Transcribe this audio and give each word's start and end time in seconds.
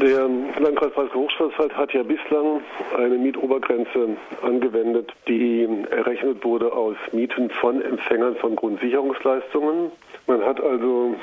Der 0.00 0.30
Landkreis 0.58 0.96
Weißenhochschwarzwald 0.96 1.76
hat 1.76 1.92
ja 1.92 2.02
bislang 2.02 2.62
eine 2.96 3.18
Mietobergrenze 3.18 4.16
angewendet, 4.40 5.12
die 5.28 5.68
errechnet 5.90 6.42
wurde 6.42 6.72
aus 6.72 6.96
Mieten 7.12 7.50
von 7.50 7.82
Empfängern 7.82 8.34
von 8.36 8.56
Grundsicherungsleistungen. 8.56 9.92
Man 10.26 10.42
hat 10.42 10.58
also 10.58 11.16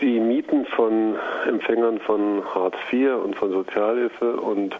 die 0.00 0.18
Mieten 0.18 0.64
von 0.64 1.16
Empfängern 1.46 1.98
von 2.00 2.42
Hartz 2.54 2.76
IV 2.90 3.16
und 3.22 3.36
von 3.36 3.52
Sozialhilfe 3.52 4.36
und 4.36 4.78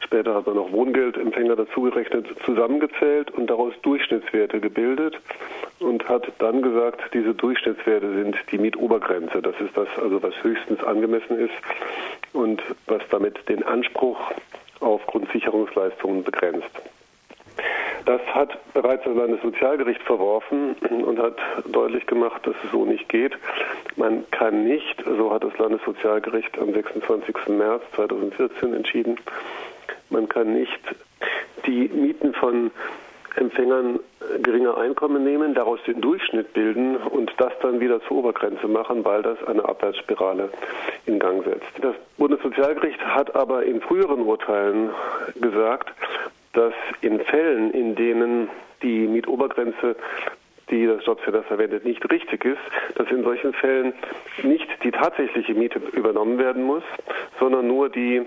später 0.00 0.34
hat 0.34 0.46
man 0.48 0.56
noch 0.56 0.72
Wohngeldempfänger 0.72 1.54
dazugerechnet, 1.54 2.26
zusammengezählt 2.46 3.30
und 3.30 3.48
daraus 3.48 3.74
Durchschnittswerte 3.82 4.58
gebildet 4.58 5.20
und 5.78 6.08
hat 6.08 6.26
dann 6.40 6.62
gesagt, 6.62 7.14
diese 7.14 7.32
Durchschnittswerte 7.32 8.12
sind 8.12 8.36
die 8.50 8.58
Mietobergrenze. 8.58 9.40
Das 9.40 9.54
ist 9.60 9.76
das, 9.76 9.88
also 10.02 10.20
was 10.20 10.34
höchstens 10.42 10.82
angemessen 10.82 11.38
ist 11.38 11.54
und 12.32 12.62
was 12.86 13.02
damit 13.10 13.48
den 13.48 13.62
Anspruch 13.62 14.18
auf 14.80 15.06
Grundsicherungsleistungen 15.06 16.24
begrenzt. 16.24 16.70
Das 18.04 18.20
hat 18.32 18.56
bereits 18.72 19.04
das 19.04 19.14
Landessozialgericht 19.14 20.00
verworfen 20.02 20.74
und 20.74 21.18
hat 21.18 21.36
deutlich 21.66 22.06
gemacht, 22.06 22.46
dass 22.46 22.54
es 22.64 22.70
so 22.70 22.84
nicht 22.84 23.08
geht. 23.08 23.36
Man 23.96 24.24
kann 24.30 24.64
nicht, 24.64 25.02
so 25.04 25.32
hat 25.32 25.44
das 25.44 25.56
Landessozialgericht 25.58 26.58
am 26.58 26.72
26. 26.72 27.48
März 27.48 27.82
2014 27.96 28.72
entschieden, 28.72 29.18
man 30.10 30.28
kann 30.28 30.54
nicht 30.54 30.80
die 31.66 31.88
Mieten 31.88 32.32
von 32.32 32.70
Empfängern 33.36 34.00
geringer 34.42 34.76
Einkommen 34.76 35.24
nehmen, 35.24 35.54
daraus 35.54 35.80
den 35.86 36.00
Durchschnitt 36.00 36.52
bilden 36.52 36.96
und 36.96 37.32
das 37.38 37.52
dann 37.60 37.80
wieder 37.80 38.00
zur 38.02 38.18
Obergrenze 38.18 38.68
machen, 38.68 39.04
weil 39.04 39.22
das 39.22 39.42
eine 39.44 39.64
Abwärtsspirale 39.64 40.50
in 41.06 41.18
Gang 41.18 41.44
setzt. 41.44 41.72
Das 41.82 41.94
Bundessozialgericht 42.16 43.00
hat 43.04 43.34
aber 43.34 43.64
in 43.64 43.80
früheren 43.80 44.20
Urteilen 44.22 44.90
gesagt, 45.40 45.92
dass 46.52 46.74
in 47.00 47.20
Fällen, 47.20 47.70
in 47.72 47.94
denen 47.94 48.48
die 48.82 49.06
Mietobergrenze 49.06 49.96
die 50.70 50.86
das 50.86 51.04
Jobcenter 51.04 51.42
verwendet, 51.42 51.84
nicht 51.84 52.10
richtig 52.10 52.44
ist, 52.44 52.58
dass 52.96 53.10
in 53.10 53.22
solchen 53.22 53.52
Fällen 53.54 53.94
nicht 54.42 54.68
die 54.84 54.90
tatsächliche 54.90 55.54
Miete 55.54 55.80
übernommen 55.92 56.38
werden 56.38 56.62
muss, 56.62 56.82
sondern 57.40 57.66
nur 57.66 57.88
die 57.88 58.26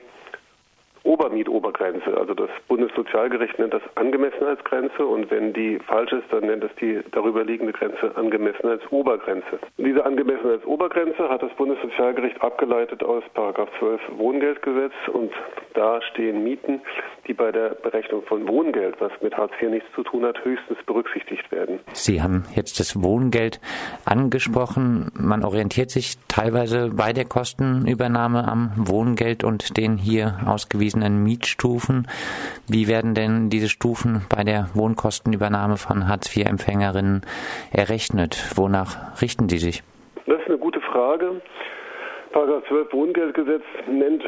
Obermietobergrenze. 1.11 2.17
Also 2.17 2.33
das 2.33 2.49
Bundessozialgericht 2.69 3.59
nennt 3.59 3.73
das 3.73 3.81
Angemessenheitsgrenze 3.95 5.05
und 5.05 5.29
wenn 5.29 5.51
die 5.51 5.77
falsch 5.79 6.13
ist, 6.13 6.31
dann 6.31 6.45
nennt 6.45 6.63
es 6.63 6.71
die 6.79 7.01
darüber 7.11 7.43
liegende 7.43 7.73
Grenze 7.73 8.15
Angemessenheitsobergrenze. 8.15 9.59
Diese 9.77 10.05
Angemessenheitsobergrenze 10.05 11.27
hat 11.29 11.43
das 11.43 11.51
Bundessozialgericht 11.55 12.41
abgeleitet 12.41 13.03
aus 13.03 13.23
12 13.33 14.01
Wohngeldgesetz 14.17 14.93
und 15.11 15.33
da 15.73 16.01
stehen 16.11 16.43
Mieten, 16.43 16.81
die 17.27 17.33
bei 17.33 17.51
der 17.51 17.69
Berechnung 17.69 18.23
von 18.23 18.47
Wohngeld, 18.47 18.95
was 18.99 19.11
mit 19.21 19.35
Hartz 19.35 19.51
IV 19.61 19.69
nichts 19.69 19.89
zu 19.95 20.03
tun 20.03 20.25
hat, 20.25 20.43
höchstens 20.45 20.77
berücksichtigt 20.85 21.51
werden. 21.51 21.79
Sie 21.93 22.21
haben 22.21 22.45
jetzt 22.55 22.79
das 22.79 23.01
Wohngeld 23.01 23.59
angesprochen. 24.05 25.11
Man 25.15 25.43
orientiert 25.43 25.89
sich 25.91 26.15
teilweise 26.27 26.91
bei 26.95 27.13
der 27.13 27.25
Kostenübernahme 27.25 28.47
am 28.47 28.71
Wohngeld 28.75 29.43
und 29.43 29.77
den 29.77 29.97
hier 29.97 30.39
ausgewiesenen 30.45 31.00
angewiesenen 31.01 31.23
Mietstufen. 31.23 32.07
Wie 32.67 32.87
werden 32.87 33.13
denn 33.13 33.49
diese 33.49 33.69
Stufen 33.69 34.25
bei 34.29 34.43
der 34.43 34.69
Wohnkostenübernahme 34.73 35.77
von 35.77 36.07
Hartz-IV-Empfängerinnen 36.07 37.21
errechnet? 37.73 38.37
Wonach 38.55 39.21
richten 39.21 39.47
die 39.47 39.57
sich? 39.57 39.83
Das 40.25 40.39
ist 40.41 40.47
eine 40.47 40.57
gute 40.57 40.81
Frage. 40.81 41.41
Paragraph 42.31 42.63
12 42.69 42.93
Wohngeldgesetz 42.93 43.63
nennt 43.89 44.23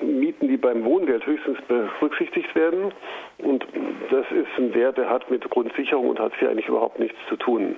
Mieten, 0.00 0.48
die 0.48 0.56
beim 0.56 0.84
Wohngeld 0.84 1.24
höchstens 1.24 1.58
berücksichtigt 1.68 2.52
werden. 2.56 2.92
Und 3.38 3.64
das 4.10 4.26
ist 4.32 4.48
ein 4.58 4.74
Wert, 4.74 4.98
der 4.98 5.08
hat 5.08 5.30
mit 5.30 5.48
Grundsicherung 5.50 6.08
und 6.08 6.18
Hartz 6.18 6.34
IV 6.40 6.48
eigentlich 6.48 6.68
überhaupt 6.68 6.98
nichts 6.98 7.16
zu 7.28 7.36
tun. 7.36 7.76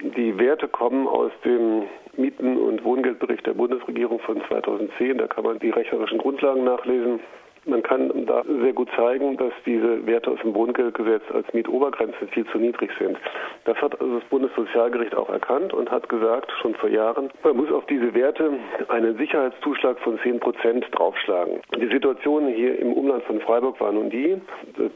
Die 0.00 0.36
Werte 0.38 0.66
kommen 0.66 1.06
aus 1.06 1.30
dem 1.44 1.84
Mieten- 2.16 2.58
und 2.58 2.82
Wohngeldbericht 2.84 3.46
der 3.46 3.54
Bundesregierung 3.54 4.18
von 4.20 4.42
2010. 4.48 5.18
Da 5.18 5.28
kann 5.28 5.44
man 5.44 5.58
die 5.60 5.70
rechnerischen 5.70 6.18
Grundlagen 6.18 6.64
nachlesen. 6.64 7.20
Man 7.66 7.82
kann 7.82 8.26
da 8.26 8.44
sehr 8.44 8.72
gut 8.72 8.88
zeigen, 8.96 9.36
dass 9.36 9.52
diese 9.64 10.06
Werte 10.06 10.30
aus 10.30 10.38
dem 10.40 10.54
Wohngeldgesetz 10.54 11.22
als 11.34 11.52
Mietobergrenze 11.52 12.28
viel 12.28 12.46
zu 12.46 12.58
niedrig 12.58 12.90
sind. 12.98 13.18
Das 13.64 13.76
hat 13.78 14.00
also 14.00 14.20
das 14.20 14.28
Bundessozialgericht 14.28 15.16
auch 15.16 15.28
erkannt 15.28 15.72
und 15.72 15.90
hat 15.90 16.08
gesagt, 16.08 16.52
schon 16.62 16.76
vor 16.76 16.88
Jahren, 16.88 17.28
man 17.42 17.56
muss 17.56 17.72
auf 17.72 17.84
diese 17.86 18.14
Werte 18.14 18.52
einen 18.88 19.16
Sicherheitszuschlag 19.18 19.98
von 19.98 20.16
10 20.20 20.38
Prozent 20.38 20.86
draufschlagen. 20.92 21.60
Die 21.76 21.88
Situation 21.88 22.46
hier 22.48 22.78
im 22.78 22.92
Umland 22.92 23.24
von 23.24 23.40
Freiburg 23.40 23.80
war 23.80 23.90
nun 23.90 24.10
die, 24.10 24.40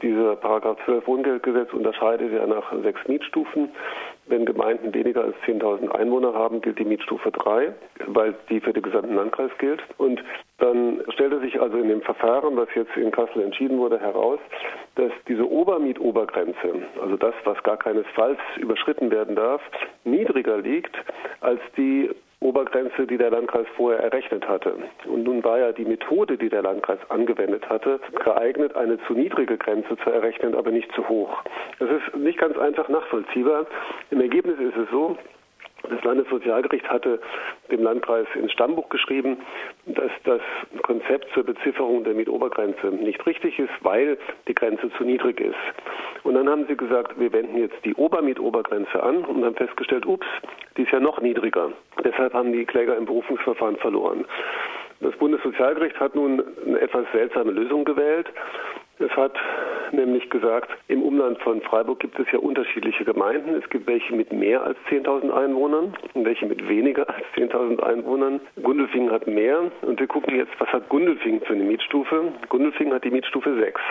dieser 0.01 0.37
Paragraph 0.37 0.77
12 0.85 1.05
Wohngeldgesetz 1.07 1.73
unterscheidet 1.73 2.31
ja 2.31 2.47
nach 2.47 2.71
sechs 2.83 3.05
Mietstufen. 3.07 3.69
Wenn 4.27 4.45
Gemeinden 4.45 4.93
weniger 4.93 5.23
als 5.23 5.35
10.000 5.45 5.89
Einwohner 5.89 6.33
haben, 6.33 6.61
gilt 6.61 6.79
die 6.79 6.85
Mietstufe 6.85 7.31
3, 7.31 7.73
weil 8.07 8.33
die 8.49 8.61
für 8.61 8.71
den 8.71 8.83
gesamten 8.83 9.15
Landkreis 9.15 9.51
gilt. 9.57 9.81
Und 9.97 10.23
dann 10.59 11.01
stellte 11.09 11.39
sich 11.41 11.59
also 11.59 11.77
in 11.77 11.89
dem 11.89 12.01
Verfahren, 12.01 12.55
was 12.61 12.67
jetzt 12.75 12.95
in 12.95 13.11
Kassel 13.11 13.41
entschieden 13.41 13.79
wurde, 13.79 13.99
heraus, 13.99 14.39
dass 14.95 15.11
diese 15.27 15.49
Obermietobergrenze, 15.49 16.75
also 17.01 17.17
das, 17.17 17.33
was 17.43 17.61
gar 17.63 17.77
keinesfalls 17.77 18.39
überschritten 18.57 19.09
werden 19.09 19.35
darf, 19.35 19.61
niedriger 20.03 20.57
liegt 20.57 20.95
als 21.41 21.59
die 21.75 22.09
Obergrenze, 22.39 23.05
die 23.05 23.17
der 23.17 23.29
Landkreis 23.29 23.67
vorher 23.75 24.01
errechnet 24.01 24.47
hatte. 24.47 24.75
Und 25.05 25.23
nun 25.23 25.43
war 25.43 25.59
ja 25.59 25.71
die 25.71 25.85
Methode, 25.85 26.37
die 26.37 26.49
der 26.49 26.63
Landkreis 26.63 26.99
angewendet 27.09 27.69
hatte, 27.69 27.99
geeignet, 28.23 28.75
eine 28.75 28.97
zu 29.05 29.13
niedrige 29.13 29.57
Grenze 29.57 29.95
zu 29.97 30.09
errechnen, 30.09 30.55
aber 30.55 30.71
nicht 30.71 30.91
zu 30.93 31.07
hoch. 31.07 31.43
Das 31.79 31.89
ist 31.89 32.15
nicht 32.15 32.39
ganz 32.39 32.57
einfach 32.57 32.89
nachvollziehbar. 32.89 33.67
Im 34.09 34.21
Ergebnis 34.21 34.59
ist 34.59 34.75
es 34.75 34.89
so, 34.89 35.17
das 35.89 36.03
Landessozialgericht 36.03 36.89
hatte 36.89 37.19
dem 37.71 37.83
Landkreis 37.83 38.27
ins 38.35 38.51
Stammbuch 38.51 38.89
geschrieben, 38.89 39.37
dass 39.85 40.11
das 40.23 40.41
Konzept 40.83 41.27
zur 41.33 41.43
Bezifferung 41.43 42.03
der 42.03 42.13
Mietobergrenze 42.13 42.87
nicht 42.87 43.25
richtig 43.25 43.59
ist, 43.59 43.73
weil 43.81 44.17
die 44.47 44.55
Grenze 44.55 44.91
zu 44.97 45.03
niedrig 45.03 45.39
ist. 45.39 45.55
Und 46.23 46.35
dann 46.35 46.49
haben 46.49 46.65
sie 46.67 46.75
gesagt, 46.75 47.19
wir 47.19 47.31
wenden 47.33 47.57
jetzt 47.57 47.83
die 47.83 47.95
Obermietobergrenze 47.95 49.01
an 49.01 49.25
und 49.25 49.43
haben 49.43 49.55
festgestellt, 49.55 50.05
ups, 50.05 50.27
die 50.77 50.83
ist 50.83 50.91
ja 50.91 50.99
noch 50.99 51.21
niedriger. 51.21 51.71
Deshalb 52.03 52.33
haben 52.33 52.53
die 52.53 52.65
Kläger 52.65 52.95
im 52.95 53.05
Berufungsverfahren 53.05 53.77
verloren. 53.77 54.25
Das 55.01 55.15
Bundessozialgericht 55.15 55.99
hat 55.99 56.15
nun 56.15 56.43
eine 56.65 56.79
etwas 56.79 57.05
seltsame 57.11 57.51
Lösung 57.51 57.85
gewählt. 57.85 58.27
Es 59.01 59.15
hat 59.17 59.33
nämlich 59.91 60.29
gesagt, 60.29 60.69
im 60.87 61.01
Umland 61.03 61.39
von 61.39 61.61
Freiburg 61.61 61.99
gibt 61.99 62.19
es 62.19 62.27
ja 62.31 62.39
unterschiedliche 62.39 63.03
Gemeinden. 63.03 63.55
Es 63.55 63.69
gibt 63.69 63.87
welche 63.87 64.13
mit 64.13 64.31
mehr 64.31 64.63
als 64.63 64.77
10.000 64.89 65.31
Einwohnern 65.31 65.93
und 66.13 66.25
welche 66.25 66.45
mit 66.45 66.67
weniger 66.69 67.09
als 67.09 67.25
10.000 67.35 67.81
Einwohnern. 67.81 68.39
Gundelfingen 68.61 69.11
hat 69.11 69.27
mehr 69.27 69.71
und 69.81 69.99
wir 69.99 70.07
gucken 70.07 70.35
jetzt, 70.35 70.51
was 70.59 70.69
hat 70.69 70.87
Gundelfingen 70.89 71.41
für 71.41 71.53
eine 71.53 71.63
Mietstufe. 71.63 72.31
Gundelfingen 72.49 72.93
hat 72.93 73.03
die 73.03 73.11
Mietstufe 73.11 73.55
6 73.55 73.81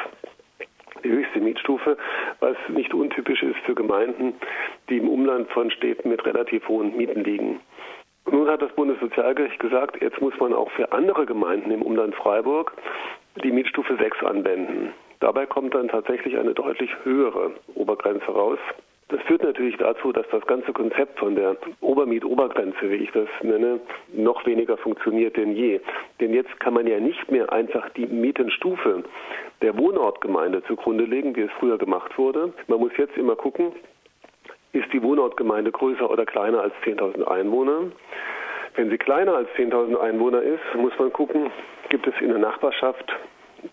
die 1.03 1.09
höchste 1.09 1.41
Mietstufe, 1.41 1.97
was 2.41 2.57
nicht 2.69 2.93
untypisch 2.93 3.43
ist 3.43 3.59
für 3.65 3.75
Gemeinden, 3.75 4.35
die 4.91 4.99
im 4.99 5.09
Umland 5.09 5.49
von 5.51 5.71
Städten 5.71 6.11
mit 6.11 6.25
relativ 6.27 6.69
hohen 6.69 6.95
Mieten 6.97 7.25
liegen. 7.25 7.61
Nun 8.31 8.49
hat 8.49 8.63
das 8.63 8.73
Bundessozialgericht 8.73 9.59
gesagt, 9.59 10.01
jetzt 10.01 10.21
muss 10.21 10.39
man 10.39 10.53
auch 10.53 10.71
für 10.73 10.93
andere 10.93 11.27
Gemeinden 11.27 11.71
im 11.71 11.83
Umland 11.83 12.15
Freiburg 12.15 12.73
die 13.43 13.51
Mietstufe 13.51 13.97
6 13.97 14.25
anwenden. 14.25 14.93
Dabei 15.21 15.47
kommt 15.47 15.75
dann 15.75 15.89
tatsächlich 15.89 16.37
eine 16.39 16.55
deutlich 16.55 16.91
höhere 17.05 17.53
Obergrenze 17.75 18.27
raus. 18.27 18.59
Das 19.09 19.21
führt 19.23 19.43
natürlich 19.43 19.77
dazu, 19.77 20.13
dass 20.13 20.27
das 20.31 20.47
ganze 20.47 20.73
Konzept 20.73 21.19
von 21.19 21.35
der 21.35 21.57
Obermietobergrenze, 21.81 22.91
wie 22.91 22.97
ich 22.97 23.11
das 23.11 23.29
nenne, 23.43 23.81
noch 24.13 24.47
weniger 24.47 24.77
funktioniert 24.77 25.37
denn 25.37 25.57
je. 25.57 25.81
Denn 26.21 26.33
jetzt 26.33 26.61
kann 26.61 26.75
man 26.75 26.87
ja 26.87 27.01
nicht 27.01 27.31
mehr 27.31 27.53
einfach 27.53 27.91
die 27.91 28.07
Mietenstufe 28.07 29.03
der 29.63 29.77
Wohnortgemeinde 29.77 30.63
zugrunde 30.63 31.05
legen, 31.05 31.35
wie 31.35 31.43
es 31.43 31.51
früher 31.59 31.77
gemacht 31.77 32.17
wurde. 32.19 32.53
Man 32.69 32.79
muss 32.79 32.97
jetzt 32.97 33.17
immer 33.17 33.35
gucken, 33.35 33.73
ist 34.73 34.93
die 34.93 35.03
Wohnortgemeinde 35.03 35.73
größer 35.73 36.11
oder 36.11 36.27
kleiner 36.27 36.63
als 36.63 36.75
10.000 36.85 37.25
Einwohner. 37.25 37.93
Wenn 38.77 38.91
sie 38.91 38.99
kleiner 38.99 39.35
als 39.35 39.49
10.000 39.57 39.97
Einwohner 39.97 40.43
ist, 40.43 40.63
muss 40.77 40.93
man 40.99 41.13
gucken, 41.13 41.51
gibt 41.89 42.07
es 42.07 42.15
in 42.21 42.29
der 42.29 42.39
Nachbarschaft 42.39 43.13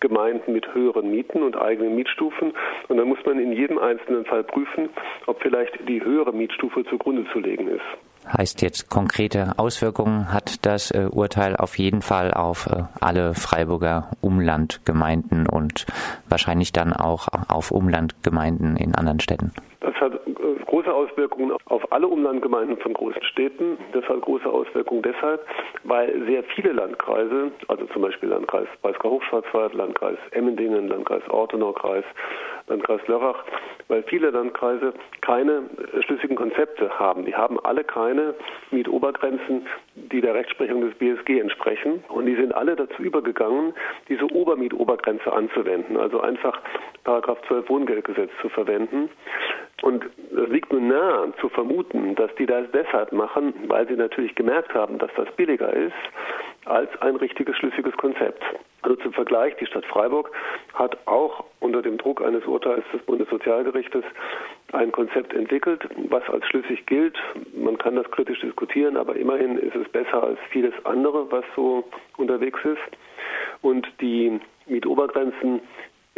Gemeinden 0.00 0.52
mit 0.52 0.74
höheren 0.74 1.10
Mieten 1.10 1.42
und 1.42 1.56
eigenen 1.56 1.96
Mietstufen. 1.96 2.52
Und 2.88 2.96
dann 2.96 3.08
muss 3.08 3.18
man 3.24 3.38
in 3.38 3.52
jedem 3.52 3.78
einzelnen 3.78 4.24
Fall 4.24 4.44
prüfen, 4.44 4.90
ob 5.26 5.40
vielleicht 5.40 5.88
die 5.88 6.02
höhere 6.02 6.32
Mietstufe 6.32 6.84
zugrunde 6.84 7.24
zu 7.32 7.38
legen 7.38 7.68
ist. 7.68 8.36
Heißt 8.36 8.60
jetzt 8.60 8.90
konkrete 8.90 9.52
Auswirkungen 9.56 10.32
hat 10.32 10.66
das 10.66 10.90
äh, 10.90 11.08
Urteil 11.10 11.56
auf 11.56 11.78
jeden 11.78 12.02
Fall 12.02 12.34
auf 12.34 12.66
äh, 12.66 12.82
alle 13.00 13.32
Freiburger 13.34 14.10
Umlandgemeinden 14.20 15.48
und 15.48 15.86
wahrscheinlich 16.28 16.72
dann 16.72 16.92
auch 16.92 17.28
auf 17.48 17.70
Umlandgemeinden 17.70 18.76
in 18.76 18.94
anderen 18.94 19.20
Städten. 19.20 19.52
Das 19.80 19.94
hat 19.94 20.14
äh, 20.14 20.64
große 20.66 20.92
Auswirkungen 20.92 21.56
auf 21.66 21.92
alle 21.92 22.08
Umlandgemeinden 22.08 22.78
von 22.78 22.94
großen 22.94 23.22
Städten. 23.22 23.78
Das 23.92 24.04
hat 24.08 24.20
große 24.22 24.48
Auswirkungen 24.48 25.02
deshalb, 25.02 25.46
weil 25.84 26.24
sehr 26.26 26.42
viele 26.54 26.72
Landkreise, 26.72 27.52
also 27.68 27.84
zum 27.86 28.02
Beispiel 28.02 28.28
Landkreis 28.28 28.66
Breisgau-Hochschwarzwald, 28.82 29.74
Landkreis 29.74 30.18
Emmendingen, 30.32 30.88
Landkreis 30.88 31.22
Ortenau-Kreis, 31.28 32.04
Landkreis 32.66 33.00
Lörrach, 33.06 33.44
weil 33.88 34.02
viele 34.04 34.30
Landkreise 34.30 34.92
keine 35.20 35.62
schlüssigen 36.04 36.36
Konzepte 36.36 36.98
haben. 36.98 37.24
Die 37.24 37.34
haben 37.34 37.58
alle 37.60 37.84
keine 37.84 38.34
Mietobergrenzen, 38.70 39.66
die 39.94 40.20
der 40.20 40.34
Rechtsprechung 40.34 40.80
des 40.82 40.94
BSG 40.94 41.40
entsprechen. 41.40 42.04
Und 42.08 42.26
die 42.26 42.34
sind 42.34 42.54
alle 42.54 42.76
dazu 42.76 43.02
übergegangen, 43.02 43.74
diese 44.08 44.26
Obermietobergrenze 44.26 45.32
anzuwenden, 45.32 45.96
also 45.96 46.20
einfach 46.20 46.60
Paragraph 47.04 47.38
12 47.46 47.68
Wohngeldgesetz 47.68 48.30
zu 48.42 48.48
verwenden. 48.48 49.08
Und 49.82 50.04
es 50.04 50.48
liegt 50.48 50.72
nun 50.72 50.88
nahe 50.88 51.32
zu 51.40 51.48
vermuten, 51.48 52.14
dass 52.16 52.34
die 52.34 52.46
das 52.46 52.66
deshalb 52.72 53.12
machen, 53.12 53.54
weil 53.68 53.86
sie 53.86 53.94
natürlich 53.94 54.34
gemerkt 54.34 54.74
haben, 54.74 54.98
dass 54.98 55.10
das 55.16 55.30
billiger 55.36 55.72
ist 55.72 55.92
als 56.64 56.90
ein 57.00 57.16
richtiges, 57.16 57.56
schlüssiges 57.56 57.96
Konzept. 57.96 58.42
Also 58.82 58.96
zum 58.96 59.12
Vergleich, 59.12 59.56
die 59.56 59.66
Stadt 59.66 59.84
Freiburg 59.86 60.30
hat 60.74 60.98
auch 61.06 61.44
unter 61.60 61.82
dem 61.82 61.98
Druck 61.98 62.22
eines 62.22 62.44
Urteils 62.44 62.84
des 62.92 63.02
Bundessozialgerichtes 63.02 64.04
ein 64.72 64.92
Konzept 64.92 65.32
entwickelt, 65.32 65.88
was 66.08 66.28
als 66.28 66.46
schlüssig 66.46 66.84
gilt. 66.86 67.16
Man 67.56 67.78
kann 67.78 67.96
das 67.96 68.10
kritisch 68.10 68.40
diskutieren, 68.40 68.96
aber 68.96 69.16
immerhin 69.16 69.58
ist 69.58 69.74
es 69.74 69.88
besser 69.88 70.22
als 70.22 70.38
vieles 70.50 70.74
andere, 70.84 71.30
was 71.30 71.44
so 71.56 71.84
unterwegs 72.16 72.60
ist. 72.64 72.98
Und 73.62 73.88
die 74.00 74.38
Mietobergrenzen 74.66 75.60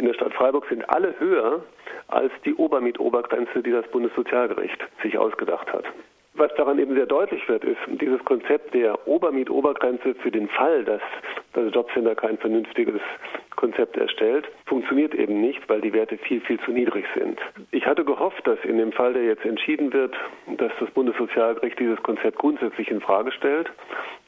in 0.01 0.07
der 0.07 0.15
Stadt 0.15 0.33
Freiburg 0.33 0.65
sind 0.67 0.83
alle 0.89 1.13
höher 1.19 1.61
als 2.07 2.31
die 2.43 2.55
Obermietobergrenze, 2.55 3.61
die 3.61 3.71
das 3.71 3.87
Bundessozialgericht 3.89 4.79
sich 5.03 5.15
ausgedacht 5.17 5.71
hat. 5.71 5.85
Was 6.33 6.51
daran 6.55 6.79
eben 6.79 6.95
sehr 6.95 7.05
deutlich 7.05 7.47
wird, 7.47 7.63
ist 7.63 7.77
dieses 7.87 8.23
Konzept 8.25 8.73
der 8.73 9.07
Obermietobergrenze 9.07 10.15
für 10.15 10.31
den 10.31 10.49
Fall, 10.49 10.83
dass 10.85 11.01
das 11.53 11.71
Jobcenter 11.73 12.15
kein 12.15 12.37
vernünftiges 12.39 13.01
Konzept 13.55 13.97
erstellt, 13.97 14.47
funktioniert 14.65 15.13
eben 15.13 15.41
nicht, 15.41 15.67
weil 15.69 15.81
die 15.81 15.93
Werte 15.93 16.17
viel, 16.17 16.41
viel 16.41 16.59
zu 16.61 16.71
niedrig 16.71 17.05
sind. 17.15 17.39
Ich 17.71 17.85
hatte 17.85 18.03
gehofft, 18.03 18.45
dass 18.47 18.57
in 18.63 18.77
dem 18.77 18.91
Fall, 18.91 19.13
der 19.13 19.23
jetzt 19.23 19.45
entschieden 19.45 19.93
wird, 19.93 20.15
dass 20.57 20.71
das 20.79 20.89
Bundessozialgericht 20.91 21.79
dieses 21.79 22.01
Konzept 22.03 22.37
grundsätzlich 22.37 22.89
in 22.89 23.01
Frage 23.01 23.31
stellt. 23.31 23.69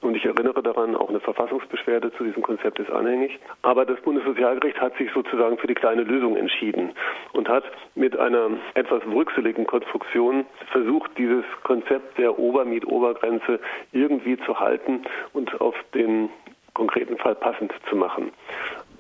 Und 0.01 0.15
ich 0.15 0.25
erinnere 0.25 0.61
daran, 0.61 0.95
auch 0.95 1.09
eine 1.09 1.21
Verfassungsbeschwerde 1.21 2.11
zu 2.13 2.25
diesem 2.25 2.43
Konzept 2.43 2.77
ist 2.79 2.91
anhängig. 2.91 3.39
Aber 3.61 3.85
das 3.85 3.99
Bundessozialgericht 4.01 4.79
hat 4.79 4.97
sich 4.97 5.09
sozusagen 5.13 5.57
für 5.57 5.67
die 5.67 5.75
kleine 5.75 6.03
Lösung 6.03 6.35
entschieden 6.35 6.91
und 7.31 7.47
hat 7.47 7.63
mit 7.95 8.17
einer 8.19 8.49
etwas 8.73 9.01
rückseligen 9.05 9.65
Konstruktion 9.65 10.45
versucht, 10.71 11.11
dieses 11.17 11.45
Konzept 11.63 12.17
der 12.17 12.37
Obermietobergrenze 12.37 13.59
irgendwie 13.93 14.37
zu 14.39 14.59
halten 14.59 15.03
und 15.31 15.61
auf 15.61 15.75
den 15.93 16.29
konkreten 16.73 17.17
Fall 17.17 17.35
passend 17.35 17.71
zu 17.89 17.95
machen. 17.95 18.31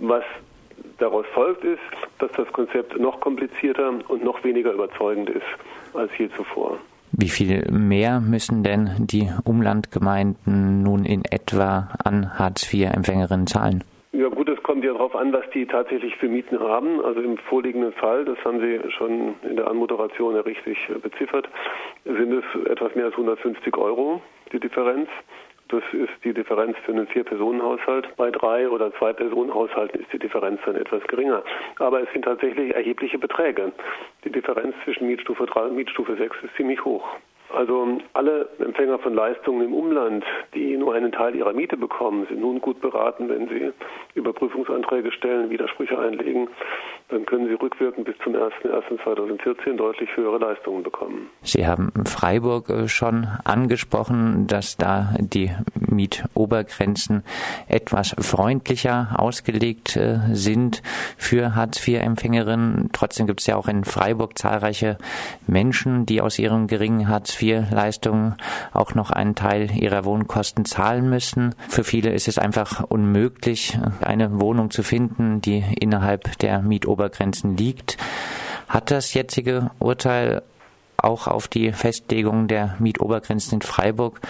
Was 0.05 0.23
daraus 0.97 1.25
folgt, 1.33 1.63
ist, 1.63 1.79
dass 2.19 2.29
das 2.33 2.51
Konzept 2.51 2.99
noch 2.99 3.21
komplizierter 3.21 3.89
und 4.09 4.21
noch 4.21 4.43
weniger 4.43 4.73
überzeugend 4.73 5.29
ist 5.29 5.45
als 5.93 6.11
je 6.17 6.29
zuvor. 6.35 6.77
Wie 7.13 7.29
viel 7.29 7.63
mehr 7.71 8.19
müssen 8.19 8.63
denn 8.63 8.89
die 8.99 9.29
Umlandgemeinden 9.45 10.83
nun 10.83 11.05
in 11.05 11.23
etwa 11.23 11.89
an 12.03 12.37
Hartz-IV-Empfängerinnen 12.37 13.47
zahlen? 13.47 13.85
Ja 14.11 14.27
gut, 14.27 14.49
es 14.49 14.61
kommt 14.61 14.83
ja 14.83 14.91
darauf 14.91 15.15
an, 15.15 15.31
was 15.31 15.45
die 15.53 15.65
tatsächlich 15.65 16.17
für 16.17 16.27
Mieten 16.27 16.59
haben. 16.59 16.99
Also 17.01 17.21
im 17.21 17.37
vorliegenden 17.37 17.93
Fall, 17.93 18.25
das 18.25 18.37
haben 18.43 18.59
Sie 18.59 18.79
schon 18.91 19.35
in 19.49 19.55
der 19.55 19.69
Anmoderation 19.69 20.35
ja 20.35 20.41
richtig 20.41 20.77
beziffert, 21.01 21.47
sind 22.03 22.33
es 22.33 22.43
etwas 22.69 22.93
mehr 22.95 23.05
als 23.05 23.13
150 23.13 23.77
Euro, 23.77 24.21
die 24.51 24.59
Differenz. 24.59 25.07
Das 25.69 25.83
ist 25.91 26.11
die 26.23 26.33
Differenz 26.33 26.77
für 26.85 26.91
einen 26.91 27.07
Vier-Personen-Haushalt. 27.07 28.15
Bei 28.15 28.29
drei- 28.31 28.69
oder 28.69 28.93
Zwei-Personen-Haushalten 28.93 30.01
ist 30.01 30.13
die 30.13 30.19
Differenz 30.19 30.59
dann 30.65 30.75
etwas 30.75 31.01
geringer. 31.03 31.43
Aber 31.79 32.01
es 32.01 32.11
sind 32.13 32.25
tatsächlich 32.25 32.75
erhebliche 32.75 33.17
Beträge. 33.17 33.71
Die 34.23 34.31
Differenz 34.31 34.75
zwischen 34.83 35.07
Mietstufe 35.07 35.45
3 35.45 35.61
und 35.67 35.75
Mietstufe 35.75 36.15
6 36.15 36.37
ist 36.43 36.55
ziemlich 36.55 36.83
hoch. 36.85 37.03
Also 37.53 37.99
alle 38.13 38.49
Empfänger 38.59 38.97
von 38.97 39.13
Leistungen 39.13 39.65
im 39.65 39.73
Umland, 39.75 40.25
die 40.55 40.75
nur 40.75 40.95
einen 40.95 41.11
Teil 41.11 41.35
ihrer 41.35 41.53
Miete 41.53 41.77
bekommen, 41.77 42.25
sind 42.27 42.41
nun 42.41 42.59
gut 42.59 42.81
beraten, 42.81 43.29
wenn 43.29 43.47
sie 43.47 43.71
Überprüfungsanträge 44.15 45.11
stellen, 45.11 45.51
Widersprüche 45.51 45.99
einlegen. 45.99 46.47
Dann 47.13 47.27
können 47.27 47.47
sie 47.47 47.53
rückwirkend 47.53 48.05
bis 48.05 48.15
zum 48.23 48.33
01.01.2014 48.33 49.75
deutlich 49.75 50.09
höhere 50.17 50.39
Leistungen 50.39 50.81
bekommen. 50.81 51.29
Sie 51.43 51.67
haben 51.67 51.91
Freiburg 52.05 52.71
äh, 52.71 52.87
schon 52.87 53.27
angesprochen, 53.43 54.47
dass 54.47 54.77
da 54.77 55.13
die 55.19 55.51
Mietobergrenzen 55.79 57.23
etwas 57.67 58.15
freundlicher 58.17 59.09
ausgelegt 59.17 59.95
äh, 59.95 60.21
sind 60.31 60.81
für 61.15 61.53
Hartz-IV-Empfängerinnen. 61.53 62.89
Trotzdem 62.93 63.27
gibt 63.27 63.41
es 63.41 63.45
ja 63.45 63.57
auch 63.57 63.67
in 63.67 63.83
Freiburg 63.83 64.39
zahlreiche 64.39 64.97
Menschen, 65.45 66.07
die 66.07 66.19
aus 66.19 66.39
ihrem 66.39 66.65
geringen 66.65 67.09
Hartz 67.09 67.39
IV-Leistungen 67.39 68.37
auch 68.73 68.95
noch 68.95 69.11
einen 69.11 69.35
Teil 69.35 69.69
ihrer 69.77 70.03
Wohnkosten 70.05 70.65
zahlen 70.65 71.11
müssen. 71.11 71.53
Für 71.69 71.83
viele 71.83 72.11
ist 72.11 72.27
es 72.27 72.39
einfach 72.39 72.83
unmöglich, 72.89 73.77
eine 74.01 74.39
Wohnung 74.39 74.71
zu 74.71 74.81
finden, 74.81 75.41
die 75.41 75.63
innerhalb 75.79 76.39
der 76.39 76.63
Mietobergrenzen 76.63 77.02
liegt. 77.57 77.97
Hat 78.67 78.91
das 78.91 79.13
jetzige 79.13 79.71
Urteil 79.79 80.41
auch 80.97 81.27
auf 81.27 81.47
die 81.47 81.71
Festlegung 81.71 82.47
der 82.47 82.75
Mietobergrenzen 82.79 83.55
in 83.55 83.61
Freiburg 83.61 84.21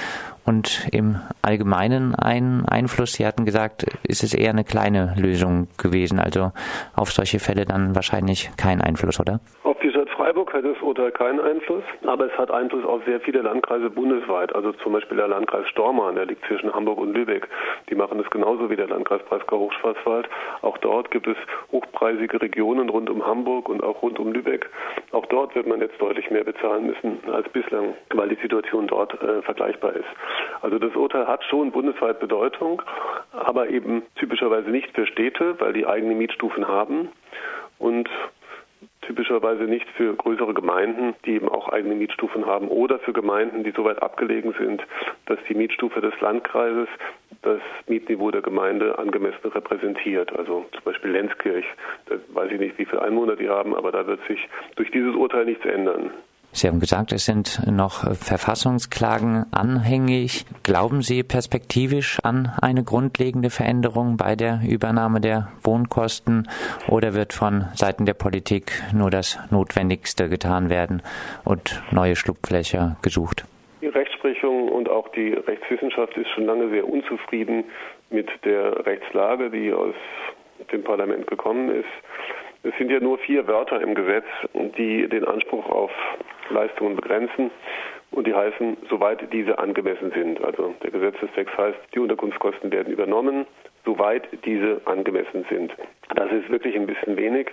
und 0.43 0.87
im 0.91 1.19
Allgemeinen 1.41 2.15
einen 2.15 2.65
Einfluss. 2.65 3.13
Sie 3.13 3.25
hatten 3.25 3.45
gesagt, 3.45 3.85
ist 4.03 4.23
es 4.23 4.33
eher 4.33 4.49
eine 4.49 4.63
kleine 4.63 5.13
Lösung 5.15 5.67
gewesen, 5.77 6.19
also 6.19 6.51
auf 6.95 7.11
solche 7.11 7.39
Fälle 7.39 7.65
dann 7.65 7.95
wahrscheinlich 7.95 8.49
kein 8.57 8.81
Einfluss, 8.81 9.19
oder? 9.19 9.39
Freiburg 10.23 10.53
hat 10.53 10.63
das 10.63 10.81
Urteil 10.81 11.11
keinen 11.11 11.41
Einfluss, 11.41 11.83
aber 12.05 12.27
es 12.27 12.37
hat 12.37 12.49
Einfluss 12.49 12.85
auf 12.85 13.03
sehr 13.03 13.19
viele 13.19 13.41
Landkreise 13.41 13.89
bundesweit. 13.89 14.55
Also 14.55 14.71
zum 14.71 14.93
Beispiel 14.93 15.17
der 15.17 15.27
Landkreis 15.27 15.67
Stormarn, 15.67 16.15
der 16.15 16.27
liegt 16.27 16.45
zwischen 16.45 16.73
Hamburg 16.73 16.97
und 16.97 17.13
Lübeck. 17.13 17.45
Die 17.89 17.95
machen 17.95 18.19
das 18.19 18.29
genauso 18.29 18.69
wie 18.69 18.77
der 18.77 18.87
Landkreis 18.87 19.21
Breisgau-Hochschwarzwald. 19.23 20.29
Auch 20.61 20.77
dort 20.77 21.11
gibt 21.11 21.27
es 21.27 21.35
hochpreisige 21.73 22.41
Regionen 22.41 22.87
rund 22.87 23.09
um 23.09 23.25
Hamburg 23.25 23.67
und 23.67 23.83
auch 23.83 24.01
rund 24.01 24.17
um 24.17 24.31
Lübeck. 24.31 24.69
Auch 25.11 25.25
dort 25.25 25.55
wird 25.55 25.67
man 25.67 25.81
jetzt 25.81 25.99
deutlich 26.01 26.31
mehr 26.31 26.45
bezahlen 26.45 26.85
müssen 26.85 27.19
als 27.29 27.49
bislang, 27.49 27.93
weil 28.11 28.29
die 28.29 28.41
Situation 28.41 28.87
dort 28.87 29.21
äh, 29.21 29.41
vergleichbar 29.41 29.91
ist. 29.91 30.07
Also 30.61 30.79
das 30.79 30.95
Urteil 30.95 31.27
hat 31.27 31.43
schon 31.43 31.73
bundesweit 31.73 32.21
Bedeutung, 32.21 32.81
aber 33.33 33.67
eben 33.67 34.03
typischerweise 34.15 34.69
nicht 34.69 34.89
für 34.95 35.05
Städte, 35.05 35.59
weil 35.59 35.73
die 35.73 35.85
eigene 35.85 36.15
Mietstufen 36.15 36.65
haben 36.65 37.09
und 37.77 38.09
typischerweise 39.07 39.63
nicht 39.63 39.87
für 39.91 40.13
größere 40.15 40.53
Gemeinden, 40.53 41.15
die 41.25 41.35
eben 41.35 41.49
auch 41.49 41.69
eigene 41.69 41.95
Mietstufen 41.95 42.45
haben 42.45 42.67
oder 42.67 42.99
für 42.99 43.13
Gemeinden, 43.13 43.63
die 43.63 43.71
so 43.71 43.83
weit 43.83 44.01
abgelegen 44.01 44.53
sind, 44.57 44.83
dass 45.25 45.39
die 45.47 45.55
Mietstufe 45.55 46.01
des 46.01 46.19
Landkreises 46.21 46.87
das 47.41 47.61
Mietniveau 47.87 48.31
der 48.31 48.41
Gemeinde 48.41 48.97
angemessen 48.97 49.47
repräsentiert. 49.47 50.37
Also 50.37 50.65
zum 50.71 50.83
Beispiel 50.83 51.11
Lenzkirch, 51.11 51.65
da 52.07 52.15
weiß 52.33 52.51
ich 52.51 52.59
nicht, 52.59 52.77
wie 52.77 52.85
viele 52.85 53.01
Einwohner 53.01 53.35
die 53.35 53.49
haben, 53.49 53.75
aber 53.75 53.91
da 53.91 54.07
wird 54.07 54.19
sich 54.27 54.47
durch 54.75 54.91
dieses 54.91 55.15
Urteil 55.15 55.45
nichts 55.45 55.65
ändern. 55.65 56.11
Sie 56.55 56.67
haben 56.67 56.79
gesagt, 56.79 57.11
es 57.11 57.25
sind 57.25 57.61
noch 57.65 58.15
Verfassungsklagen 58.15 59.47
anhängig. 59.51 60.45
Glauben 60.61 61.01
Sie 61.01 61.23
perspektivisch 61.23 62.19
an 62.23 62.51
eine 62.61 62.83
grundlegende 62.83 63.49
Veränderung 63.49 64.17
bei 64.17 64.35
der 64.35 64.59
Übernahme 64.63 65.19
der 65.19 65.49
Wohnkosten 65.63 66.47
oder 66.87 67.15
wird 67.15 67.33
von 67.33 67.65
Seiten 67.73 68.05
der 68.05 68.13
Politik 68.13 68.71
nur 68.93 69.09
das 69.09 69.39
Notwendigste 69.49 70.29
getan 70.29 70.69
werden 70.69 71.01
und 71.43 71.81
neue 71.91 72.15
Schlupflöcher 72.15 72.97
gesucht? 73.01 73.45
Die 73.81 73.87
Rechtsprechung 73.87 74.69
und 74.69 74.87
auch 74.89 75.09
die 75.09 75.33
Rechtswissenschaft 75.33 76.15
ist 76.17 76.29
schon 76.29 76.45
lange 76.45 76.69
sehr 76.69 76.87
unzufrieden 76.87 77.65
mit 78.11 78.29
der 78.45 78.85
Rechtslage, 78.85 79.49
die 79.49 79.73
aus 79.73 79.95
dem 80.71 80.83
Parlament 80.83 81.25
gekommen 81.25 81.71
ist. 81.71 82.42
Es 82.63 82.73
sind 82.77 82.89
ja 82.89 82.99
nur 82.99 83.17
vier 83.17 83.45
Wörter 83.47 83.81
im 83.81 83.93
Gesetz, 83.93 84.25
die 84.77 85.07
den 85.09 85.25
Anspruch 85.25 85.69
auf 85.69 85.91
Leistungen 86.49 86.95
begrenzen 86.95 87.51
und 88.11 88.25
die 88.25 88.33
heißen, 88.33 88.77
soweit 88.89 89.33
diese 89.33 89.59
angemessen 89.59 90.11
sind. 90.11 90.43
Also 90.43 90.73
der 90.81 90.91
Gesetzestext 90.91 91.57
heißt, 91.57 91.77
die 91.93 91.99
Unterkunftskosten 91.99 92.71
werden 92.71 92.93
übernommen, 92.93 93.45
soweit 93.85 94.27
diese 94.45 94.81
angemessen 94.85 95.45
sind. 95.49 95.73
Das 96.15 96.31
ist 96.31 96.49
wirklich 96.49 96.75
ein 96.75 96.87
bisschen 96.87 97.17
wenig. 97.17 97.49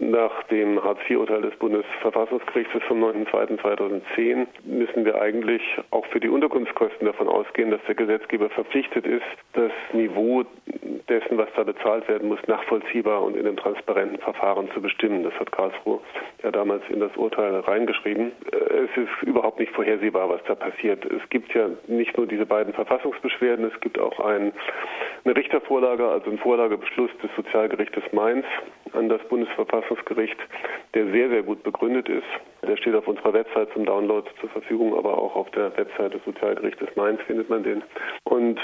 Nach 0.00 0.42
dem 0.44 0.82
Hartz-IV-Urteil 0.82 1.42
des 1.42 1.54
Bundesverfassungsgerichts 1.56 2.72
vom 2.88 3.04
9.2.2010 3.04 4.46
müssen 4.64 5.04
wir 5.04 5.22
eigentlich 5.22 5.62
auch 5.92 6.04
für 6.06 6.18
die 6.18 6.28
Unterkunftskosten 6.28 7.06
davon 7.06 7.28
ausgehen, 7.28 7.70
dass 7.70 7.80
der 7.86 7.94
Gesetzgeber 7.94 8.50
verpflichtet 8.50 9.06
ist, 9.06 9.22
das 9.52 9.70
Niveau 9.92 10.44
dessen, 11.08 11.38
was 11.38 11.48
da 11.54 11.62
bezahlt 11.62 12.08
werden 12.08 12.26
muss, 12.26 12.40
nachvollziehbar 12.48 13.22
und 13.22 13.36
in 13.36 13.46
einem 13.46 13.56
transparenten 13.56 14.18
Verfahren 14.18 14.68
zu 14.72 14.80
bestimmen. 14.80 15.22
Das 15.22 15.34
hat 15.38 15.52
Karlsruhe 15.52 16.00
ja 16.42 16.50
damals 16.50 16.82
in 16.88 16.98
das 16.98 17.14
Urteil 17.16 17.54
reingeschrieben. 17.60 18.32
Es 18.50 18.96
ist 18.96 19.22
überhaupt 19.22 19.60
nicht 19.60 19.72
vorhersehbar, 19.72 20.28
was 20.28 20.42
da 20.48 20.56
passiert. 20.56 21.04
Es 21.04 21.28
gibt 21.30 21.54
ja 21.54 21.68
nicht 21.86 22.16
nur 22.16 22.26
diese 22.26 22.46
beiden 22.46 22.72
Verfassungsbeschwerden, 22.72 23.70
es 23.72 23.80
gibt 23.80 24.00
auch 24.00 24.18
ein, 24.18 24.52
eine 25.24 25.36
Richtervorlage, 25.36 26.08
also 26.08 26.30
einen 26.30 26.38
Vorlagebeschluss 26.38 27.10
des 27.22 27.30
Sozialgerichtes 27.36 28.02
Mainz 28.12 28.44
an 28.92 29.08
das 29.08 29.22
Bundesverfassungsgericht, 29.28 29.83
der 30.94 31.10
sehr, 31.10 31.28
sehr 31.28 31.42
gut 31.42 31.62
begründet 31.62 32.08
ist. 32.08 32.26
Der 32.66 32.76
steht 32.76 32.94
auf 32.94 33.06
unserer 33.08 33.32
Website 33.32 33.72
zum 33.72 33.84
Download 33.84 34.28
zur 34.40 34.48
Verfügung, 34.50 34.96
aber 34.96 35.18
auch 35.18 35.34
auf 35.34 35.50
der 35.50 35.76
Website 35.76 36.14
des 36.14 36.24
Sozialgerichtes 36.24 36.88
Mainz 36.96 37.20
findet 37.22 37.50
man 37.50 37.62
den. 37.62 37.82
Und 38.24 38.60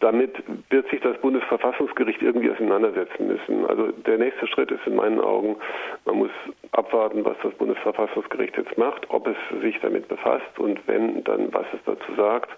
damit 0.00 0.36
wird 0.70 0.88
sich 0.90 1.00
das 1.00 1.16
Bundesverfassungsgericht 1.18 2.20
irgendwie 2.20 2.50
auseinandersetzen 2.50 3.26
müssen. 3.26 3.64
Also 3.66 3.90
der 3.90 4.18
nächste 4.18 4.46
Schritt 4.46 4.70
ist 4.70 4.86
in 4.86 4.96
meinen 4.96 5.20
Augen, 5.20 5.56
man 6.04 6.16
muss 6.16 6.30
abwarten, 6.72 7.24
was 7.24 7.36
das 7.42 7.54
Bundesverfassungsgericht 7.54 8.56
jetzt 8.56 8.76
macht, 8.76 9.08
ob 9.08 9.26
es 9.26 9.36
sich 9.62 9.78
damit 9.80 10.08
befasst 10.08 10.58
und 10.58 10.78
wenn, 10.86 11.24
dann 11.24 11.52
was 11.54 11.66
es 11.72 11.80
dazu 11.86 12.14
sagt. 12.16 12.50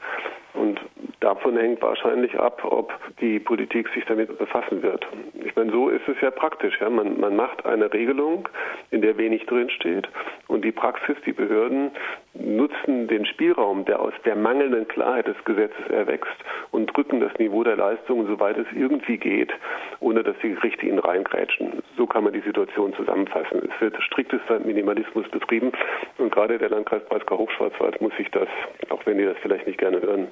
Und 0.55 0.81
davon 1.27 1.57
hängt 1.57 1.83
wahrscheinlich 1.83 2.39
ab, 2.39 2.63
ob 2.65 2.93
die 3.21 3.41
Politik 3.41 3.89
sich 3.89 4.05
damit 4.05 4.39
befassen 4.39 4.81
wird. 4.83 5.05
Ich 5.45 5.57
meine, 5.57 5.73
so 5.73 5.89
ist 5.89 6.07
es 6.07 6.15
ja 6.21 6.31
praktisch. 6.31 6.79
Ja? 6.81 6.89
Man, 6.89 7.19
man 7.19 7.35
macht 7.35 7.67
eine 7.67 7.93
Regelung, 7.93 8.49
in 8.93 9.03
der 9.03 9.19
wenig 9.19 9.45
drinsteht 9.47 10.09
und 10.47 10.65
die 10.65 10.71
Praxis, 10.71 11.17
die 11.27 11.33
Behörden 11.33 11.91
nutzen 12.35 13.09
den 13.09 13.27
Spielraum, 13.27 13.85
der 13.87 14.01
aus 14.01 14.13
der 14.25 14.37
mangelnden 14.37 14.87
Klarheit 14.87 15.27
des 15.27 15.37
Gesetzes 15.45 15.85
erwächst 15.91 16.37
und 16.71 16.87
drücken 16.97 17.19
das 17.19 17.37
Niveau 17.39 17.65
der 17.65 17.77
Leistungen, 17.77 18.29
soweit 18.29 18.57
es 18.57 18.67
irgendwie 18.73 19.19
geht, 19.19 19.53
ohne 19.99 20.23
dass 20.23 20.37
die 20.45 20.55
Gerichte 20.55 20.87
ihnen 20.87 21.01
reingrätschen. 21.01 21.83
So 21.97 22.07
kann 22.07 22.23
man 22.23 22.35
die 22.35 22.41
Situation 22.41 22.95
zusammenfassen. 22.95 23.69
Es 23.69 23.81
wird 23.81 24.01
striktester 24.01 24.61
Minimalismus 24.61 25.29
betrieben 25.31 25.73
und 26.19 26.33
gerade 26.33 26.59
der 26.59 26.69
Landkreis 26.69 27.03
Breisgau-Hochschwarzwald 27.09 28.01
muss 28.01 28.17
sich 28.17 28.31
das, 28.31 28.49
auch 28.91 29.05
wenn 29.07 29.19
die 29.19 29.25
das 29.25 29.37
vielleicht 29.43 29.67
nicht 29.67 29.79
gerne 29.79 30.01
hören, 30.01 30.29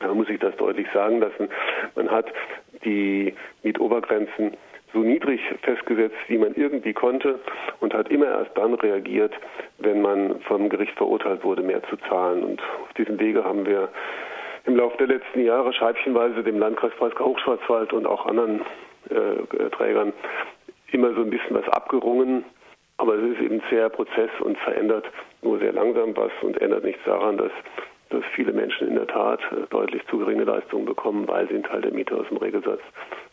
man 0.00 0.16
muss 0.16 0.28
sich 0.28 0.38
das 0.38 0.56
deutlich 0.56 0.86
sagen 0.92 1.20
lassen. 1.20 1.48
Man 1.94 2.10
hat 2.10 2.26
die 2.84 3.34
Mietobergrenzen 3.62 4.56
so 4.92 5.00
niedrig 5.00 5.40
festgesetzt, 5.62 6.16
wie 6.28 6.38
man 6.38 6.54
irgendwie 6.54 6.92
konnte 6.92 7.40
und 7.80 7.92
hat 7.94 8.10
immer 8.10 8.26
erst 8.26 8.56
dann 8.56 8.74
reagiert, 8.74 9.34
wenn 9.78 10.00
man 10.00 10.40
vom 10.40 10.68
Gericht 10.68 10.96
verurteilt 10.96 11.44
wurde, 11.44 11.62
mehr 11.62 11.82
zu 11.84 11.96
zahlen. 12.08 12.42
Und 12.42 12.62
auf 12.82 12.92
diesem 12.96 13.18
Wege 13.18 13.44
haben 13.44 13.66
wir 13.66 13.88
im 14.64 14.76
Laufe 14.76 14.96
der 14.98 15.08
letzten 15.08 15.40
Jahre 15.40 15.72
scheibchenweise 15.72 16.42
dem 16.42 16.58
Landkreis 16.58 16.92
Breisgau 16.98 17.26
Hochschwarzwald 17.26 17.92
und 17.92 18.06
auch 18.06 18.26
anderen 18.26 18.62
äh, 19.10 19.70
Trägern 19.70 20.12
immer 20.92 21.12
so 21.14 21.20
ein 21.20 21.30
bisschen 21.30 21.56
was 21.56 21.68
abgerungen. 21.68 22.44
Aber 22.96 23.14
es 23.14 23.32
ist 23.32 23.40
eben 23.40 23.56
ein 23.56 23.62
zäher 23.68 23.88
Prozess 23.88 24.30
und 24.40 24.58
verändert 24.58 25.04
nur 25.42 25.58
sehr 25.58 25.72
langsam 25.72 26.16
was 26.16 26.32
und 26.42 26.60
ändert 26.60 26.84
nichts 26.84 27.02
daran, 27.04 27.36
dass 27.36 27.52
dass 28.10 28.24
viele 28.34 28.52
Menschen 28.52 28.88
in 28.88 28.94
der 28.94 29.06
Tat 29.06 29.40
äh, 29.52 29.66
deutlich 29.70 30.06
zu 30.08 30.18
geringe 30.18 30.44
Leistungen 30.44 30.84
bekommen, 30.84 31.26
weil 31.28 31.46
sie 31.48 31.54
einen 31.54 31.64
Teil 31.64 31.82
der 31.82 31.92
Miete 31.92 32.16
aus 32.16 32.28
dem 32.28 32.38
Regelsatz 32.38 32.80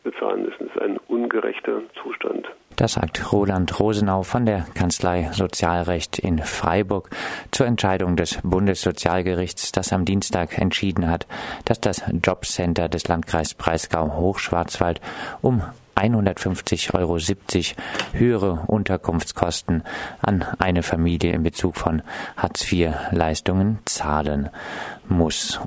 bezahlen 0.04 0.44
müssen. 0.44 0.68
Das 0.68 0.76
ist 0.76 0.82
ein 0.82 0.98
ungerechter 1.08 1.82
Zustand. 2.02 2.48
Das 2.76 2.94
sagt 2.94 3.32
Roland 3.32 3.80
Rosenau 3.80 4.24
von 4.24 4.46
der 4.46 4.66
Kanzlei 4.74 5.30
Sozialrecht 5.32 6.20
in 6.20 6.40
Freiburg 6.40 7.10
zur 7.52 7.68
Entscheidung 7.68 8.18
des 8.18 8.40
Bundessozialgerichts, 8.44 9.72
das 9.72 9.94
am 9.94 10.04
Dienstag 10.04 10.58
entschieden 10.58 11.10
hat, 11.10 11.26
dass 11.64 11.80
das 11.80 12.02
Jobcenter 12.22 12.90
des 12.90 13.08
Landkreis 13.08 13.54
Breisgau 13.54 14.18
Hochschwarzwald 14.18 15.00
um 15.42 15.62
150,70 15.96 16.94
Euro 16.94 17.18
höhere 18.12 18.64
Unterkunftskosten 18.68 19.84
an 20.22 20.44
eine 20.60 20.84
Familie 20.84 21.32
in 21.32 21.44
Bezug 21.44 21.78
von 21.78 22.02
Hartz-IV-Leistungen 22.36 23.80
zahlen 23.86 24.50
muss. 25.08 25.62